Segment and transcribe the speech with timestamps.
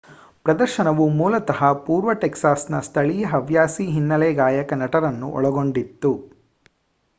[0.45, 6.13] ಪ್ರದರ್ಶನವು ಮೂಲತಃ ಪೂರ್ವ ಟೆಕ್ಸಾಸ್‌ನ ಸ್ಥಳೀಯ ಹವ್ಯಾಸಿ ಹಿನ್ನೆಲೆ ಗಾಯಕ ನಟರನ್ನು ಒಳಗೊಂಡಿತ್ತು